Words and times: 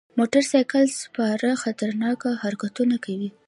موټر 0.17 0.43
سایکل 0.51 0.85
سپاره 1.01 1.49
خطرناک 1.63 2.21
حرکتونه 2.43 2.95
کوي. 3.05 3.29